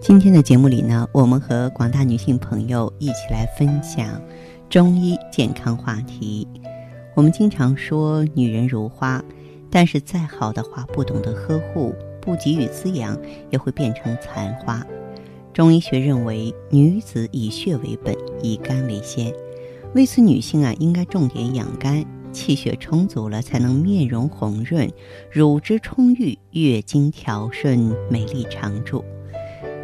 [0.00, 4.22] 今天的节目里呢，我们和广大女性朋友一起来分享
[4.70, 6.46] 中医健康话题。
[7.16, 9.22] 我们经常说女人如花，
[9.68, 13.18] 但是再好的花，不懂得呵护，不给予滋养，
[13.50, 14.86] 也会变成残花。
[15.52, 19.34] 中医学认为，女子以血为本，以肝为先。
[19.94, 24.88] 为此，女性啊应该重点养肝，气血充足了，才能面容红润，
[25.28, 29.04] 乳汁充裕，月经调顺，美丽常驻。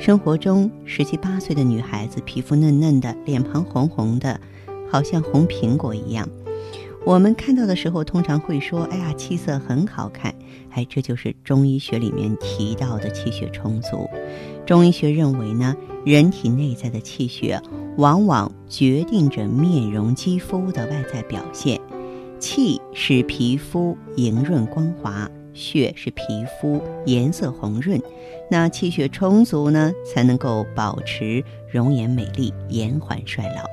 [0.04, 4.38] 生活中，十七八岁的女孩子皮肤嫩嫩的，脸庞红红的，
[4.90, 6.28] 好像红苹果一样。
[7.06, 10.34] 我们看到的时候，通常会说：“哎呀，气色很好看。”
[10.72, 14.06] 哎，这就是中医学里面提到的气血充足。
[14.66, 17.58] 中医学认为呢，人体内在的气血
[17.96, 21.80] 往往决定着面容肌肤的外在表现。
[22.38, 25.30] 气使皮肤莹润光滑。
[25.54, 26.22] 血是皮
[26.60, 28.00] 肤颜色红润，
[28.50, 33.64] 那气血充足呢，才能够保持容颜美丽，延缓衰老。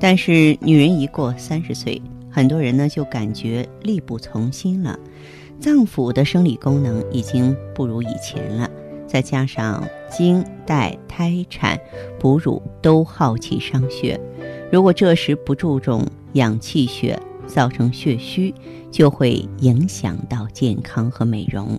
[0.00, 4.98] 但是女人一过三十岁，很多人呢就感觉力不从心了，
[5.60, 8.70] 脏腑的生理功能已经不如以前了，
[9.06, 11.78] 再加上经带胎产
[12.18, 14.20] 哺乳都耗气伤血，
[14.72, 17.18] 如果这时不注重养气血。
[17.46, 18.54] 造成血虚，
[18.90, 21.78] 就会影响到健康和美容。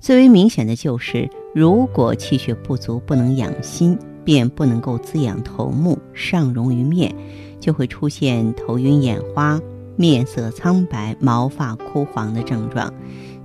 [0.00, 7.14] 最为明显的就是，如果气血不足，不能养心，便不能够滋养头目，上容于面，
[7.58, 9.58] 就会出现头晕眼花、
[9.96, 12.92] 面色苍白、毛发枯黄的症状。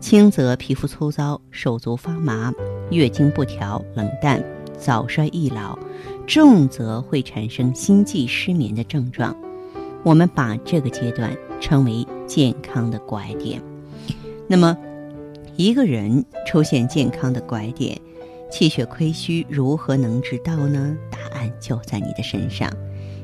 [0.02, 2.53] 轻则皮肤粗糙、手足发麻、
[2.90, 4.44] 月经不调、冷淡、
[4.78, 5.78] 早衰易老；
[6.28, 9.35] 重则会产生心悸失眠的症状。
[10.03, 11.34] 我们把这个阶段。
[11.59, 13.62] 称为健康的拐点。
[14.47, 14.78] 那么，
[15.56, 18.00] 一个人出现健康的拐点，
[18.52, 20.97] 气血亏虚，如何能知道呢？
[21.12, 22.72] 答案就在你的身上。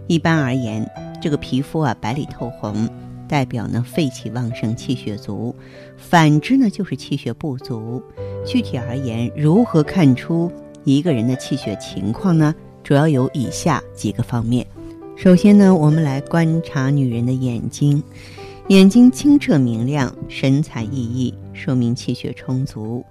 [0.08, 0.88] 一般而言，
[1.22, 2.88] 这个皮肤啊白里透红，
[3.28, 5.56] 代表呢肺气旺盛，气血足；
[5.98, 8.02] 反之呢就是气血不足。
[8.46, 10.52] 具体而言，如何看出
[10.84, 12.54] 一个人的气血情况呢？
[12.84, 14.64] 主要有以下几个方面。
[15.18, 18.04] 首先呢，我们来观察女人的眼睛，
[18.68, 23.02] 眼睛清澈明亮，神采奕奕，说明气血充足；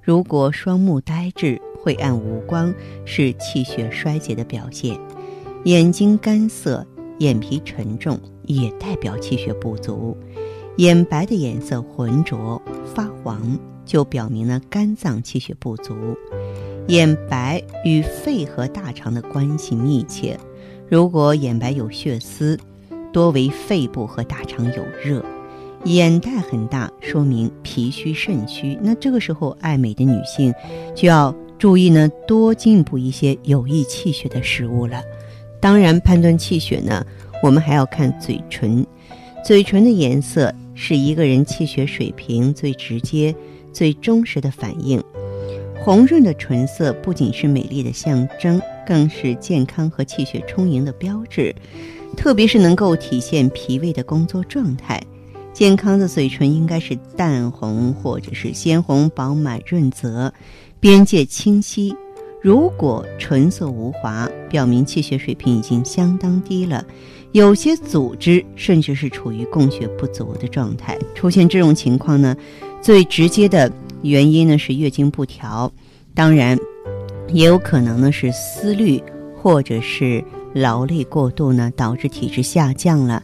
[0.00, 2.72] 如果双目呆滞、晦暗无光，
[3.04, 4.96] 是气血衰竭的表现；
[5.64, 6.86] 眼睛干涩、
[7.18, 10.16] 眼皮沉重，也代表气血不足；
[10.76, 12.62] 眼白的颜色浑浊
[12.94, 15.94] 发黄，就表明了肝脏气血不足。
[16.86, 20.38] 眼白与肺和大肠的关系密切。
[20.88, 22.58] 如果眼白有血丝，
[23.12, 25.22] 多为肺部和大肠有热；
[25.84, 28.78] 眼袋很大，说明脾虚肾虚。
[28.82, 30.52] 那这个时候，爱美的女性
[30.94, 35.02] 就要注意呢，多进补一些有益气血的食物了。
[35.60, 37.04] 当然，判断气血呢，
[37.42, 38.86] 我们还要看嘴唇。
[39.44, 43.34] 嘴唇的颜色是一个人气血水平最直接、
[43.72, 45.02] 最忠实的反应。
[45.88, 48.60] 红润的唇色不仅是美丽的象征。
[48.86, 51.54] 更是健康和气血充盈的标志，
[52.14, 55.02] 特别是能够体现脾胃的工作状态。
[55.54, 60.30] 健康的嘴唇应该是淡红或者是鲜红、饱满润泽，
[60.78, 61.96] 边界清晰。
[62.42, 66.84] 如果唇色无华，表明气血水平已经相当低了，
[67.32, 70.98] 有些组织甚至是处于供血不足的状态。
[71.14, 72.36] 出现这种情况呢，
[72.82, 73.72] 最直接的
[74.02, 75.72] 原因呢是月经不调，
[76.14, 76.58] 当然。
[77.30, 79.02] 也有可能呢是思虑
[79.36, 80.24] 或者是
[80.54, 83.22] 劳累过度呢，导致体质下降了，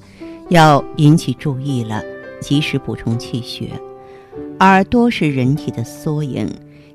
[0.50, 2.02] 要引起注意了，
[2.38, 3.70] 及时补充气血。
[4.60, 6.46] 耳朵是人体的缩影，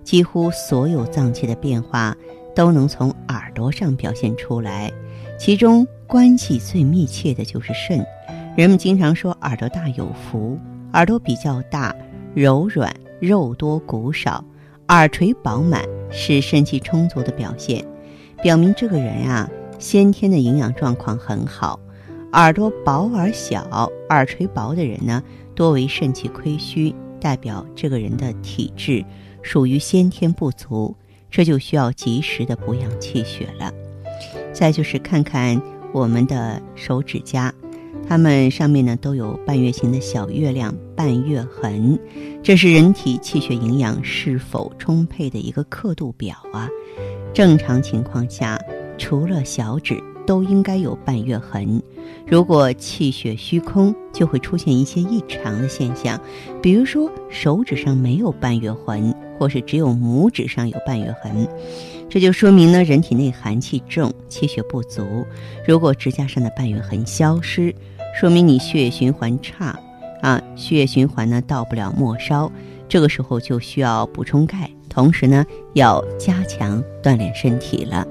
[0.03, 2.15] 几乎所有脏器的变化
[2.55, 4.91] 都能从耳朵上表现出来，
[5.39, 8.05] 其中关系最密切的就是肾。
[8.55, 10.59] 人们经常说耳朵大有福，
[10.93, 11.91] 耳朵比较大，
[12.35, 14.43] 柔软，肉多骨少。
[14.87, 17.85] 耳垂饱满是肾气充足的表现，
[18.41, 21.79] 表明这个人啊先天的营养状况很好。
[22.33, 25.21] 耳朵薄而小、耳垂薄的人呢，
[25.53, 29.05] 多为肾气亏虚，代表这个人的体质
[29.43, 30.95] 属于先天不足，
[31.29, 33.71] 这就需要及时的补养气血了。
[34.51, 35.61] 再就是看看
[35.93, 37.53] 我们的手指甲，
[38.09, 41.99] 它们上面呢都有半月形的小月亮、半月痕，
[42.41, 46.67] 这是人体气血营养是否充沛的一个刻度表啊。
[47.35, 48.59] 正常情况下，
[48.97, 51.79] 除了小指都应该有半月痕。
[52.25, 56.19] 如果气血虚空，就会出现一些异常的现象，
[56.63, 61.47] 比如说手指上没有半月痕，或是只有拇指上有半月痕，
[62.09, 65.23] 这就说明呢人体内寒气重，气血不足。
[65.63, 67.73] 如果指甲上的半月痕消失，
[68.13, 69.79] 说明你血液循环差，
[70.21, 72.51] 啊，血液循环呢到不了末梢，
[72.87, 78.05] 这个时候就需要补充钙，同时呢要加强锻炼身体了。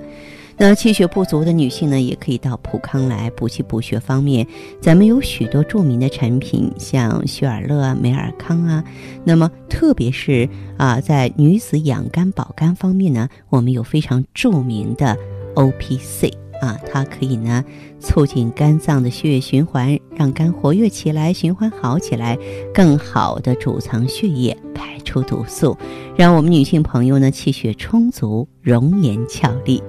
[0.60, 4.44] 那气血不足的女性呢，也可以到普康来补气补血方面，
[4.80, 8.82] 咱们有许多著名的产品，像雪尔乐啊、美尔康啊。
[9.22, 15.16] 那么，特别是啊，在女子养肝保肝方面呢，我们有非常著名的
[15.54, 16.47] O P C。
[16.60, 17.64] 啊，它可以呢
[18.00, 22.38] 促进肝脏的血液循环，让肝活跃起来，循环好起来，
[22.74, 25.76] 更好的储藏血液，排出毒素，
[26.16, 29.82] 让我们女性朋友呢气血充足，容颜俏丽。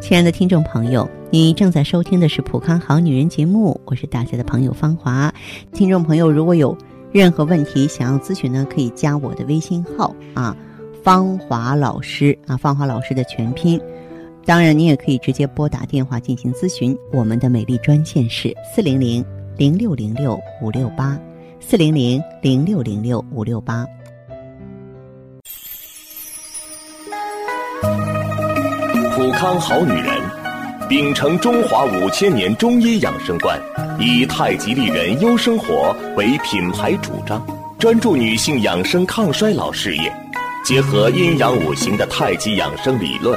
[0.00, 5.32] 亲爱的听众朋友，你正在收听的是《普康好女人》节目，我是大家的朋友芳华。
[5.72, 6.76] 听众朋友，如果有
[7.12, 10.56] 任何问题想要咨询呢，可以加我的微信号啊，
[11.02, 13.80] 芳华老师啊，芳华老师的全拼。
[14.46, 16.96] 当然，你也可以直接拨打电话进行咨询。
[17.12, 19.24] 我们的美丽专线是四零零
[19.56, 21.18] 零六零六五六八，
[21.58, 23.84] 四零零零六零六五六八。
[29.16, 30.22] 普康好女人，
[30.88, 33.60] 秉承中华五千年中医养生观，
[33.98, 37.44] 以太极丽人优生活为品牌主张，
[37.80, 40.12] 专注女性养生抗衰老事业，
[40.64, 43.36] 结合阴阳五行的太极养生理论。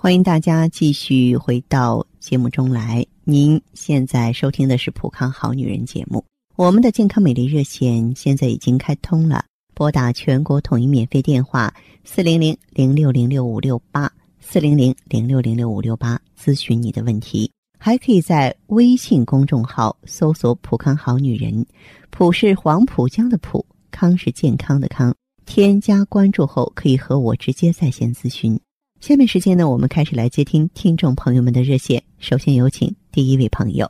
[0.00, 3.04] 欢迎大家继续回到节目中来。
[3.24, 6.24] 您现在收听的是《普康好女人》节目，
[6.54, 11.74] 我们的健康美丽热线现在已经开通了，拨打全国统一免费电话
[12.04, 14.08] 四零零零六零六五六八
[14.38, 21.66] 四零零零六零六五六八咨询你的问题，还可以在微信公众号搜索“普康好女人”，
[22.10, 25.12] 普是黄浦江的浦，康是健康的康，
[25.44, 28.56] 添加关注后可以和我直接在线咨询。
[29.00, 32.96] 下面时间呢，我们开始来接听听众朋友们的热线，首先有请。
[33.12, 33.88] 第一位朋友，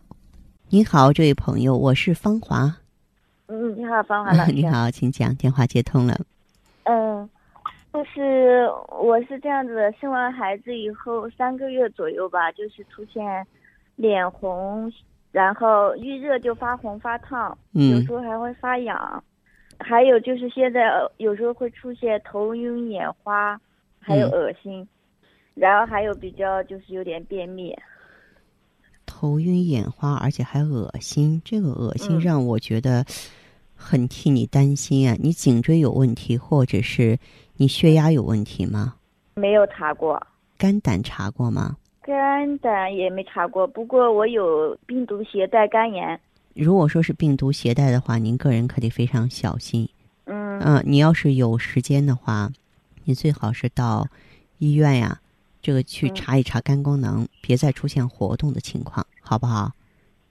[0.69, 2.77] 你好，这位朋友，我是芳华。
[3.47, 4.53] 嗯，你好，芳华老 师。
[4.53, 6.15] 你好，请讲，电话接通了。
[6.85, 7.29] 嗯，
[7.91, 8.69] 就是
[9.01, 13.45] 我是这样子的，生完孩子以后三个月左右吧，就是出现
[13.97, 14.93] 脸红，
[15.33, 19.25] 然后遇热就发红发烫，有时候还会发痒，
[19.79, 23.59] 还有就是现在有时候会出现头晕眼花，
[23.99, 24.87] 还有恶心，
[25.59, 27.75] 然后还有比较就是有点便秘。
[29.05, 33.05] 头晕眼花，而且还恶心，这个恶心让我觉得
[33.75, 35.17] 很替你担心啊！
[35.19, 37.19] 你颈椎有问题，或者是
[37.57, 38.95] 你血压有问题吗？
[39.35, 40.25] 没有查过。
[40.57, 41.77] 肝胆查过吗？
[42.03, 46.21] 肝胆也没查过，不过我有病毒携带肝炎。
[46.55, 49.89] 如果说是病毒携带的话，您个人可得非常小心。
[50.27, 50.61] 嗯。
[50.61, 52.51] 嗯，你要是有时间的话，
[53.05, 54.07] 你最好是到
[54.59, 55.21] 医院呀。
[55.61, 59.73] 这个去查一查肝功能，别再出现活动的情况，好不好？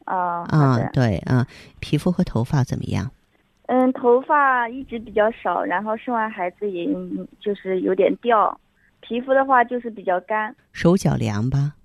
[0.05, 1.46] 啊啊，对啊，
[1.79, 3.12] 皮肤和头发怎么样？
[3.67, 6.88] 嗯，头发一直比较少，然后生完孩子也
[7.41, 8.57] 就是有点掉，
[9.01, 10.55] 皮肤的话就是比较干。
[10.72, 11.75] 手脚凉吧？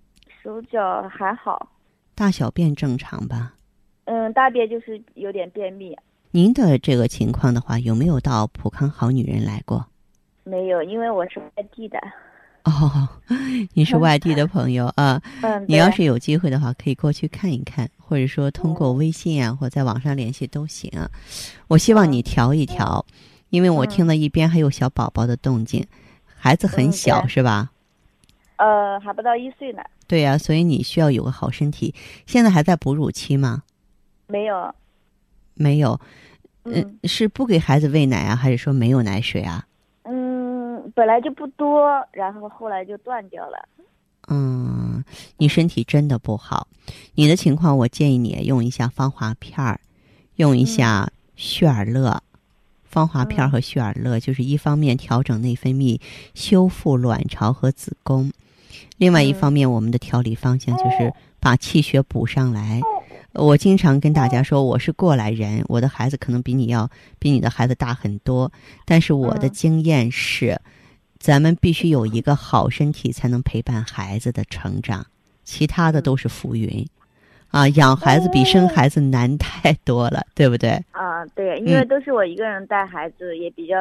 [0.43, 1.69] 手脚还好。
[2.15, 3.55] 大小便正常吧？
[4.05, 5.97] 嗯，大便就是有点便秘。
[6.31, 9.85] 您的这个情况的话，有没有到普康好女人来过？
[10.45, 11.99] 没有，因为我是外地的。
[12.71, 13.09] 哦，
[13.75, 15.21] 你是外地的朋友啊？
[15.43, 20.91] 嗯，你要是有机会的话，可以过去看一看，或者说通过微信啊，或在网上联系都行。
[21.67, 23.05] 我希望你调一调，
[23.51, 25.85] 因为我听了一边还有小宝宝的动静，
[26.25, 27.71] 孩子很小是吧？
[28.59, 29.83] 呃，还不到一岁呢。
[30.07, 31.93] 对呀，所以你需要有个好身体。
[32.27, 33.65] 现在还在哺乳期吗？
[34.29, 34.73] 没有，
[35.55, 35.99] 没有。
[36.65, 39.67] 嗯，是不给孩子喂奶啊，还是说没有奶水啊？
[40.95, 43.69] 本来就不多，然后后来就断掉了。
[44.29, 45.05] 嗯，
[45.37, 46.69] 你身体真的不好。
[47.15, 49.81] 你的情况，我建议你用一下芳华片儿，
[50.37, 52.23] 用一下旭尔乐。
[52.85, 55.99] 芳华片和旭尔乐就是一方面调整内分泌，
[56.35, 58.31] 修复卵巢和子宫；
[58.99, 62.81] 另外一方面，我们的调理方向就是把气血补上来。
[63.33, 66.87] 我经常跟大家说，我是过来人，我的孩子可能比你要
[67.19, 68.53] 比你的孩子大很多，
[68.85, 70.61] 但是我的经验是，
[71.23, 75.07] 咱们必须有一个好身体，才能陪伴孩子的成长，
[75.45, 76.85] 其他的都是浮云。
[77.53, 80.71] 啊，养孩子比生孩子难太多了，对不对？
[80.91, 83.77] 啊，对，因为都是我一个人带孩子，也比较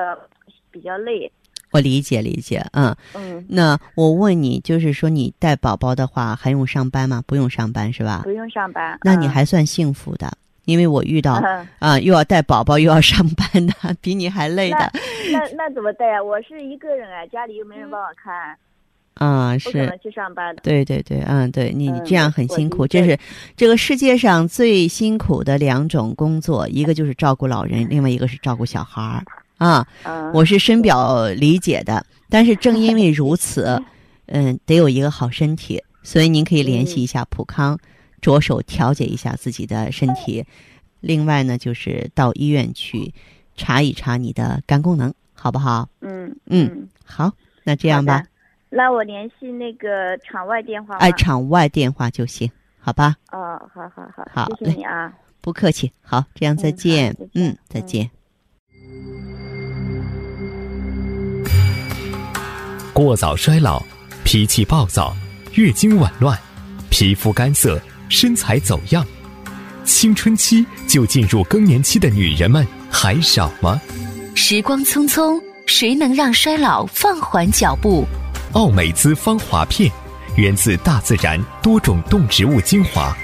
[0.70, 1.32] 比较累。
[1.72, 3.44] 我理解理解，嗯嗯。
[3.50, 7.24] 那我问你，就是说你带宝宝的话，还用上班吗？
[7.26, 8.22] 不用上班是吧？
[8.24, 9.00] 不用上班。
[9.02, 10.32] 那你还算幸福的，
[10.66, 11.42] 因为我遇到
[11.80, 14.92] 啊，又要带宝宝又要上班的， 比你还累的。
[15.32, 16.24] 那那怎么带啊？
[16.24, 18.56] 我是一个人啊，家里又没人帮我看。
[19.16, 20.62] 啊，是去上班的。
[20.64, 23.18] 对对对，嗯，对你这样很辛苦，这是
[23.56, 29.24] 这个世界上最辛苦的两种工作，一个就是照顾老人，另外一个是照顾小孩儿
[29.58, 29.86] 啊。
[30.34, 33.82] 我是深表理解的，但是正因为如此，
[34.28, 37.78] 嗯，得有一个好身体，所以您可以联系一下普康，
[38.22, 40.46] 着手调节一下自己的身体。
[41.00, 43.14] 另外呢，就是到医院去
[43.56, 45.90] 查一查你的肝功能，好不好？
[46.02, 47.32] 嗯嗯，好，
[47.64, 48.24] 那这样吧。
[48.70, 50.96] 那我联系那个场外电话。
[50.98, 52.50] 哎，场外电话就行，
[52.80, 53.16] 好吧？
[53.32, 55.12] 哦，好好好，好，谢谢你啊，
[55.42, 55.92] 不客气。
[56.02, 57.16] 好，这样再见。
[57.34, 58.10] 嗯，再见。
[62.94, 63.82] 过早衰老、
[64.24, 65.16] 脾气暴躁、
[65.56, 66.38] 月经紊乱、
[66.90, 69.08] 皮肤干涩、身材走样，
[69.86, 73.82] 青春期就进入更年期的女人们还少吗？
[74.36, 78.06] 时光匆匆，谁能让衰老放缓脚步？
[78.52, 79.90] 奥美姿芳华片，
[80.36, 83.16] 源自大自然多种动植物精华，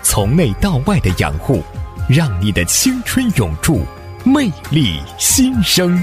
[0.00, 1.60] 从内到外的养护，
[2.08, 3.84] 让你的青春永驻，
[4.22, 6.02] 魅力新生。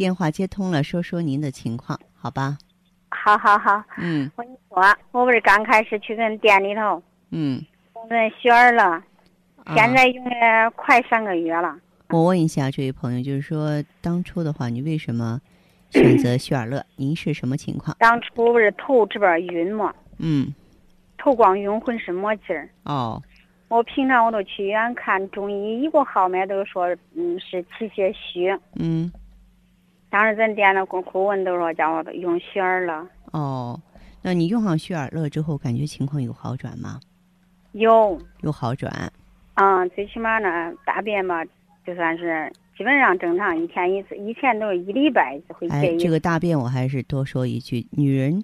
[0.00, 2.56] 电话接通了，说说您的情况，好吧？
[3.10, 3.84] 好好好。
[3.98, 4.30] 嗯。
[4.34, 7.02] 我跟你说，我不是刚开始去跟店里头。
[7.32, 7.62] 嗯。
[8.08, 9.04] 人血儿了。
[9.76, 11.76] 现在用了快三个月了。
[12.08, 15.38] 我问一下这位朋友，就是说当初的话，你为什么
[15.90, 16.82] 选择 血尔乐？
[16.96, 17.94] 您是什么情况？
[18.00, 19.94] 当初不是头这边晕嘛？
[20.16, 20.50] 嗯。
[21.18, 22.66] 头光晕，浑身没劲儿。
[22.84, 23.22] 哦。
[23.68, 28.48] 我平常我都去医院看中医，一个号脉都说嗯是气血虚。
[28.76, 29.12] 嗯。
[30.10, 33.08] 当时咱店的顾顾问都说叫我用血尔乐。
[33.32, 33.80] 哦，
[34.20, 37.00] 那你用上血尔乐之后，感觉情况有好转吗？
[37.72, 38.20] 有。
[38.40, 39.12] 有好转。
[39.54, 41.44] 嗯，最起码呢，大便吧，
[41.86, 44.16] 就算是基本上正常，一天一次。
[44.16, 48.42] 以前都是一礼拜会哎，这个大便我还是多说一句，女人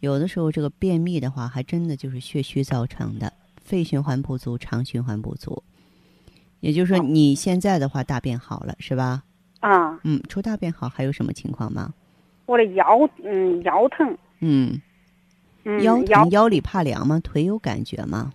[0.00, 3.32] 有的时候这个便秘的话，还真的就是血虚造成的，
[3.62, 5.62] 肺循环不足、肠循环不足。
[6.60, 9.22] 也就是说，你现在的话大便好了，是吧？
[9.60, 9.98] 啊。
[10.04, 11.92] 嗯，除大便好，还有什么情况吗？
[12.46, 14.16] 我的腰，嗯，腰疼。
[14.40, 14.80] 嗯。
[15.82, 17.18] 腰疼，腰里怕凉吗？
[17.20, 18.32] 腿有感觉吗？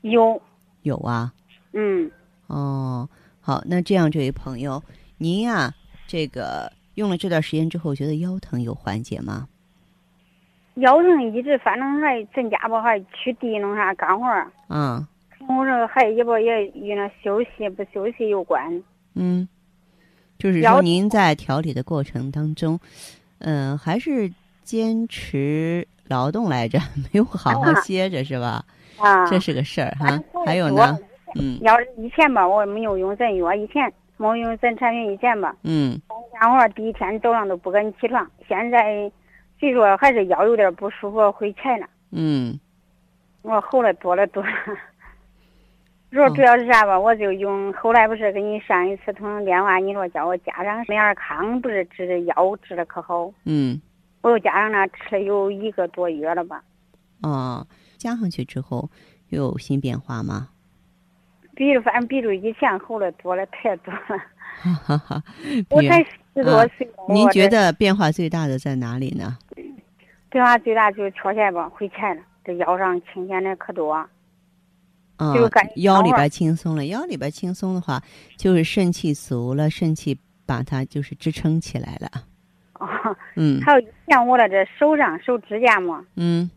[0.00, 0.40] 有。
[0.82, 1.32] 有啊。
[1.72, 2.10] 嗯，
[2.46, 3.08] 哦，
[3.40, 4.82] 好，那这样，这位朋友，
[5.18, 5.74] 您呀，
[6.06, 9.46] 这个用了这段时间之后，觉得腰疼有缓解吗？
[10.76, 14.50] 腰疼一直，反正还在家吧，还去地弄啥干活儿。
[14.68, 15.06] 嗯。
[15.48, 18.82] 我说还也不也与那休息不休息有关。
[19.14, 19.46] 嗯，
[20.40, 22.80] 就是说您在调理的过程当中，
[23.40, 24.32] 嗯，还是
[24.64, 28.64] 坚持劳动来着， 没有好好歇着是吧？
[28.98, 30.18] 啊，这是个事儿哈。
[30.46, 30.98] 还有呢？
[31.38, 36.00] 嗯，要是以前吧，我没有用咱药，以前没有用咱产品以前吧，嗯，
[36.40, 39.12] 干活第一天早上都不敢起床，现在
[39.60, 41.86] 虽说还是腰有点不舒服，会沉了。
[42.12, 42.58] 嗯
[43.42, 44.50] 我后来多了多了。
[46.12, 53.32] 说主要是啥吧，我就用后来不是给你上一次通电话，你说叫我加上美尔康，不是治的药治的可好？
[53.44, 53.80] 嗯
[54.22, 56.62] 我又加上那吃了有一个多月了吧，
[57.22, 58.90] 哦，加上去之后
[59.28, 60.48] 又有新变化吗？
[61.54, 64.18] 比反正比着以前后来多了太多了。
[64.60, 65.22] 哈哈哈。
[65.70, 66.02] 我才
[66.34, 69.38] 十多岁了，您觉得变化最大的在哪里呢？
[70.28, 73.92] 变化最大就是缺钱吧，回钱了，这腰上轻闲的可多。
[73.92, 74.08] 啊
[75.34, 78.02] 就是感，腰里边轻松了，腰里边轻松的话，
[78.36, 82.08] 就是肾气足了，肾气把它就是支撑起来了。
[82.80, 82.86] 哦，
[83.36, 86.50] 嗯还有像我的这手上手指甲嘛，嗯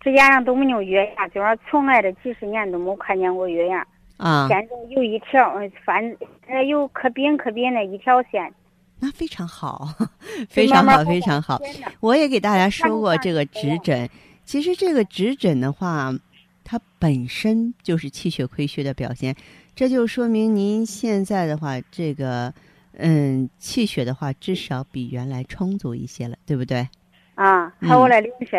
[0.00, 3.86] 指甲上都没有月牙，就是从来这几十年都没看见过月牙。
[4.16, 6.02] 啊，现在有一条，呃反
[6.48, 8.52] 呃有可扁可扁的一条线，
[9.00, 9.88] 那非常好，
[10.48, 11.60] 非常好，非常好。
[12.00, 14.08] 我也给大家说过这个指诊，
[14.44, 16.12] 其实这个指诊的话，
[16.64, 19.34] 它本身就是气血亏虚的表现，
[19.74, 22.52] 这就说明您现在的话，这个
[22.98, 26.88] 嗯气血的话，至少比原来充足一些了，对不对？
[27.34, 28.56] 啊，还有我的脸色，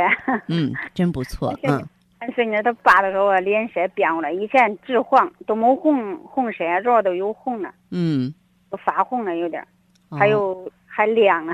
[0.47, 1.87] 嗯， 真不错，嗯。
[2.35, 8.33] 孙女她爸的时候，我脸色变过来，以前直黄，都没红红色，这都有红了，嗯，
[8.69, 9.61] 都发红了有点
[10.09, 11.53] 还有还亮了。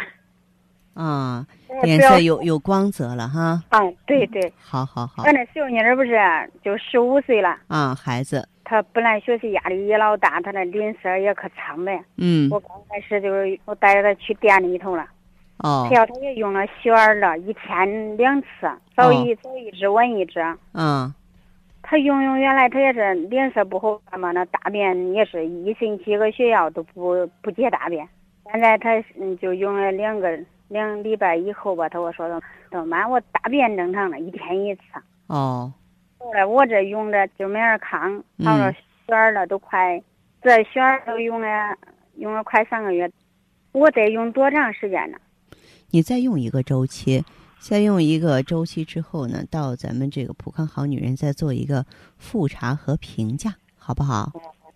[1.00, 1.46] 啊，
[1.82, 5.24] 脸色有有光泽了哈，啊，对对，好好好。
[5.24, 6.20] 俺那小妮儿不是
[6.62, 12.04] 就十五岁了，啊，孩子，她本来学习压力也老大，她那脸色也可苍白。
[12.18, 12.50] 嗯。
[12.52, 15.06] 我刚开始就是我带着她去店里头了，
[15.60, 15.88] 哦。
[15.90, 18.48] 她要她也用了雪儿了，一天两次，
[18.94, 20.42] 早一、早一支晚一支。
[20.74, 21.14] 嗯。
[21.82, 28.06] 她用用原来她也是脸色不好看嘛，那大便也是一星期个学校都不不解大便。
[28.52, 30.38] 现在她嗯就用了两个
[30.70, 32.40] 两礼拜以后吧，他跟我说的，
[32.72, 34.82] 他说妈我大便正常了，一天一次。
[35.28, 35.74] 哦
[36.18, 38.72] 后来我这用的就美尔康，嗯他说
[39.06, 40.02] 选儿了都快，
[40.42, 41.48] 这选儿都用了
[42.16, 43.12] 用了快三个月，
[43.72, 45.18] 我得用多长时间呢？
[45.92, 47.24] 你再用一个周期，
[47.60, 51.86] 再用一个周期之后呢，到咱们这个普康好女人再做一个
[52.18, 54.32] 复查和评价，好不好？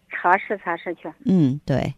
[0.10, 1.12] 测试测试去。
[1.26, 1.94] 嗯，对，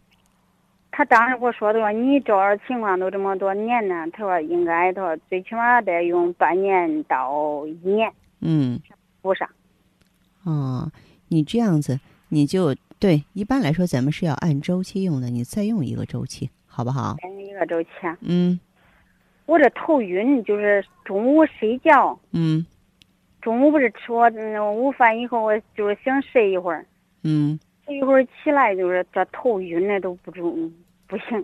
[0.97, 2.33] 他当时给我说的说，你这
[2.65, 8.79] 情况都这么多年呢，他说应该他说最起码得用半年到一年嗯，
[9.21, 9.45] 补上。
[10.45, 10.89] 哦，
[11.27, 17.17] 你这样子你就对，一般来说咱们是要按周期用的，你再用一个周期，好不好？
[17.23, 17.89] 用一个周期。
[18.21, 18.57] 嗯
[19.45, 22.65] 我这头晕，就是中午睡觉，嗯
[23.41, 26.85] 中午不是吃我嗯午饭以后，我就是想睡一会儿，
[27.23, 30.71] 嗯，睡一会儿起来就是这头晕的都不中
[31.07, 31.43] 不行。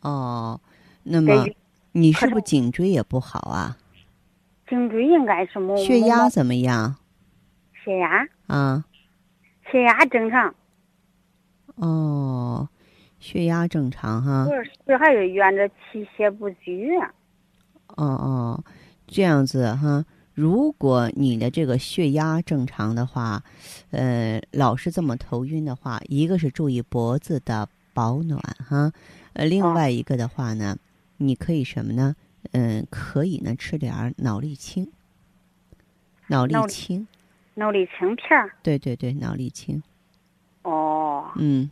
[0.00, 0.60] 哦，
[1.02, 1.46] 那么
[1.92, 3.76] 你是不是颈椎也不好啊？
[4.68, 6.96] 颈椎应该是没血压怎么样
[7.84, 8.84] 血压啊？
[9.70, 10.54] 血压正常，
[11.76, 12.68] 哦，
[13.18, 14.46] 血压正常哈。
[14.48, 17.12] 我是还是怨着气血不虚啊。
[17.88, 18.64] 哦哦，
[19.06, 20.04] 这样子哈。
[20.34, 23.42] 如果你的这个血压正常的话，
[23.92, 28.92] 呃，老是这么头晕的话，一个是注意脖子的保暖哈，
[29.34, 30.76] 呃，另哦外一个的话呢，
[31.18, 32.16] 你可以什么呢？
[32.52, 34.90] 嗯、可以呢吃点儿脑力清。
[36.26, 37.06] 脑力清，
[37.54, 39.82] 脑力清片儿对对对，脑力清，
[40.62, 41.70] 哦，嗯，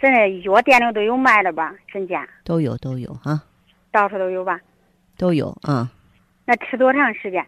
[0.00, 1.74] 现在药店里都有卖的吧？
[1.86, 2.28] 真假？
[2.42, 3.42] 都有都有哈，
[3.92, 4.60] 到处都有吧？
[5.16, 5.92] 都有啊。
[6.48, 7.44] 那吃多长时间？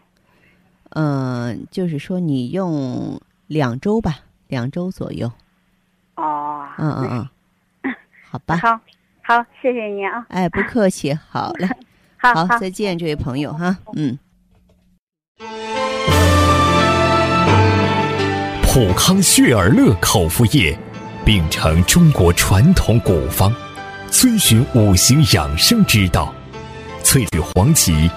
[0.91, 5.33] 嗯、就是说你用两周吧，两周左右。
[6.17, 7.29] 哦，嗯嗯
[7.83, 7.95] 嗯，
[8.31, 8.59] 好吧。
[8.59, 8.79] 好，
[9.23, 10.27] 好，谢谢你啊。
[10.29, 11.67] 哎，不客气，好嘞，
[12.19, 14.19] 好好，再见，这位朋友哈， 嗯。
[18.63, 20.79] 普康血尔乐口服液，
[21.25, 23.51] 秉承中国传统古方，
[24.11, 26.35] 遵循五行养生之道，
[27.03, 28.11] 萃取黄芪、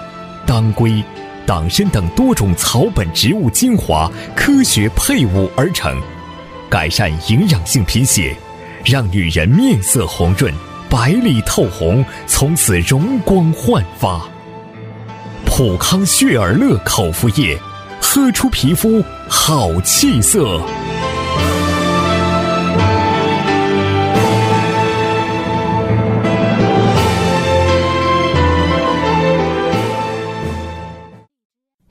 [0.45, 1.03] 当归、
[1.45, 6.01] 党参等多种草本植物精华，科学配伍而成，
[6.69, 8.35] 改善营养性贫血，
[8.83, 10.53] 让女人面色红润、
[10.89, 14.21] 白里透红，从此容光焕发。
[15.45, 17.57] 普康血尔乐口服液，
[18.01, 20.59] 喝出皮肤好气色。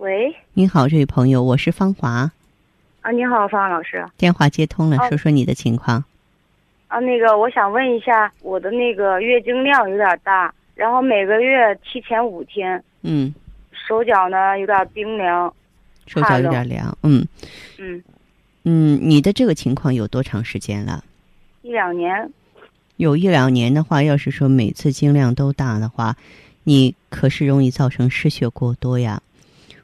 [0.00, 2.32] 喂，您好，这位朋友，我是芳华。
[3.02, 4.02] 啊，你好，方老师。
[4.16, 6.02] 电话接通了，哦说说你的情况。
[6.88, 13.34] 啊，那个，我想问一下，我的那个月经量有点大，然后每个月提前五天，嗯，
[13.72, 15.54] 手脚呢有点冰凉，
[16.06, 16.96] 手脚有点凉。
[17.02, 17.22] 嗯
[17.76, 18.02] 嗯，
[18.64, 21.04] 嗯，你的这个情况有多长时间了？
[21.60, 22.30] 一两年。
[22.96, 26.16] 有一两年的话，要是说每次经量都大的话，
[26.64, 29.20] 你可是容易造成失血过多呀。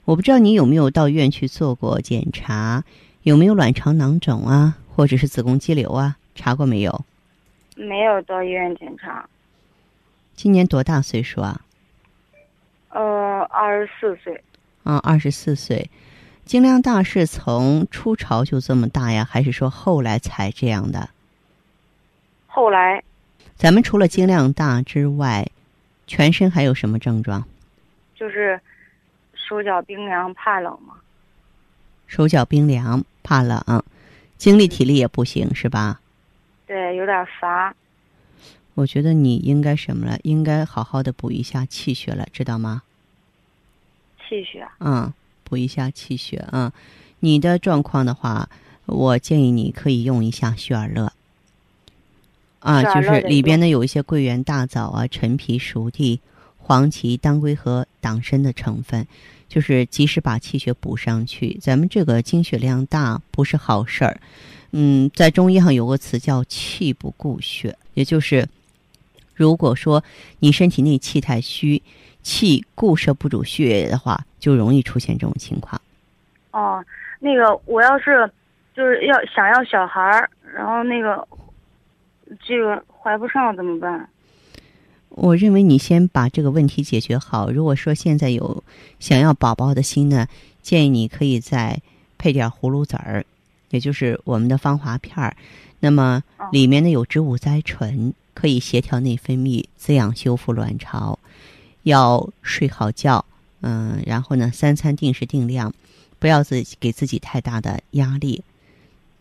[0.07, 2.85] 我不知道你有没有到医院去做过检查，
[3.25, 6.17] 有没有卵巢囊肿啊，或者是子宫肌瘤啊？
[6.37, 7.05] 查过没有？
[7.75, 9.29] 没有到医院检查。
[10.37, 11.61] 今年多大岁数啊？
[12.91, 14.41] 呃，二十四岁。
[14.85, 15.91] 啊，二十四岁。
[16.45, 21.11] 经量大是从初潮就这么大呀，还是说后来才这样的？
[22.47, 23.03] 后来，
[23.57, 25.51] 咱们除了经量大之外，
[26.07, 27.45] 全身还有什么症状？
[28.15, 28.61] 就是
[29.49, 30.95] 手脚冰凉、怕冷吗。
[32.07, 33.83] 手脚冰凉、怕冷，
[34.37, 36.01] 精力体力也不行，是吧？
[36.67, 37.75] 对，有点乏。
[38.75, 40.19] 我觉得你应该什么了？
[40.23, 42.83] 应该好好的补一下气血了，知道吗？
[44.19, 44.67] 气血。
[44.81, 45.13] 嗯，
[45.45, 46.73] 补一下气血啊、嗯。
[47.21, 48.49] 你的状况的话，
[48.87, 51.13] 我建议你可以用一下血尔乐。
[52.59, 56.21] 啊，就是里边呢有一些桂圆、大枣啊、陈皮、熟地、
[56.59, 59.07] 黄芪、当归和党参的成分，
[59.49, 61.57] 就是及时把气血补上去。
[61.61, 64.19] 咱们这个经血量大不是好事儿。
[64.73, 68.47] 嗯，在中医上有个词叫“气不固血”，也就是
[69.35, 70.03] 如果说
[70.41, 71.83] 你身体内气太虚，
[72.23, 75.81] 气固摄不住血液的话，就容易出现这种情况。
[76.51, 76.85] 哦，
[77.21, 78.31] 那个我要是
[78.75, 81.27] 就是要想要小孩儿，然后那个。
[82.45, 84.09] 这个怀不上怎么办？
[85.11, 87.51] 我认为你先把这个问题解决好。
[87.51, 88.63] 如果说现在有
[89.01, 90.27] 想要宝宝的心呢，
[90.63, 91.81] 建议你可以再
[92.19, 93.25] 配点葫芦籽儿，
[93.71, 95.35] 也就是我们的芳华片儿。
[95.81, 101.19] 那么里面呢有植物甾醇，可以协调内分泌，滋养修复卵巢。
[101.85, 103.25] 要睡好觉，
[103.63, 105.73] 嗯，然后呢三餐定时定量，
[106.19, 108.43] 不要自己给自己太大的压力。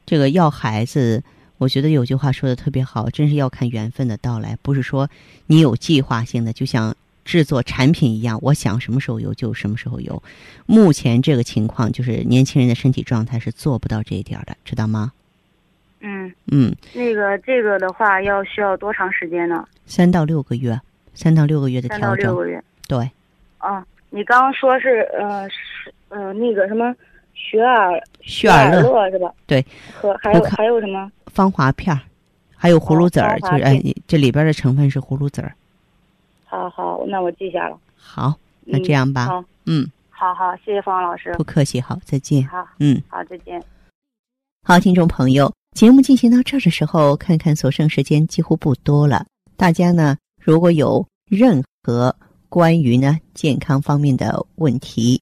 [0.06, 1.24] 这个要孩子。
[1.58, 5.10] 我觉得有句话说的特别好，真是要看缘分的到来，不是说
[5.48, 10.22] 你有计划性的，就像制作产品一样，我想什么时候有就什么时候有。
[10.66, 15.12] 目前这个情况就是年轻人的身体状态是做不到这一点的，知道吗？
[16.02, 19.68] 嗯嗯，那个这个的话要需要多长时间呢？
[19.88, 20.80] 三到六个月，
[21.14, 22.10] 三到六个月的调整。
[22.10, 22.64] 三到六个月。
[22.88, 23.10] 对。
[23.58, 26.94] 啊，你刚刚说是呃是呃那个什么
[27.36, 29.32] 血尔血尔乐是吧？
[29.46, 29.64] 对。
[29.94, 31.12] 和还有还有什么？
[31.28, 32.02] 芳华片儿，
[32.56, 35.54] 还有葫芦籽儿，哦、就是哎，这里边的成分是葫芦籽儿。
[36.46, 37.78] 好好，那我记下了。
[37.98, 39.26] 好，那这样吧。
[39.26, 41.34] 好，嗯，好好，谢谢方老师。
[41.34, 42.48] 不客气，好，再见。
[42.48, 43.62] 好，嗯，好，再见。
[44.64, 49.26] 好，听众朋友，节目进行到这儿的时候，看看所剩时间几乎不多了。
[49.58, 52.16] 大家呢，如果有任何
[52.48, 55.22] 关于呢健康方面的问题，